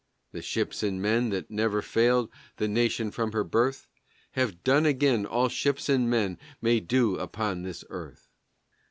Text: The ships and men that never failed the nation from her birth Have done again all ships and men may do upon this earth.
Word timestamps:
The 0.31 0.41
ships 0.41 0.81
and 0.81 0.99
men 0.99 1.29
that 1.29 1.51
never 1.51 1.83
failed 1.83 2.31
the 2.57 2.67
nation 2.67 3.11
from 3.11 3.33
her 3.33 3.43
birth 3.43 3.87
Have 4.31 4.63
done 4.63 4.87
again 4.87 5.27
all 5.27 5.47
ships 5.47 5.89
and 5.89 6.09
men 6.09 6.39
may 6.59 6.79
do 6.79 7.17
upon 7.17 7.61
this 7.61 7.83
earth. 7.91 8.27